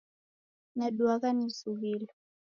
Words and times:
Naduagha 0.77 1.29
nizughilo. 1.35 2.11